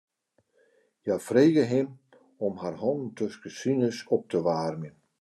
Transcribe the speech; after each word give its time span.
Hja 1.03 1.17
frege 1.25 1.65
him 1.73 1.91
om 2.49 2.59
har 2.65 2.83
hannen 2.83 3.15
tusken 3.23 3.57
sines 3.61 4.05
op 4.19 4.29
te 4.33 4.45
waarmjen. 4.51 4.97